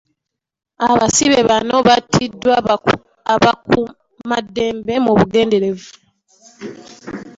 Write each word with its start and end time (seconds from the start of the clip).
Abasibe 0.89 1.39
bano 1.49 1.75
batiddwa 1.87 2.51
abakuumaddembe 3.33 4.93
mu 5.05 5.11
bugenderevu. 5.17 5.91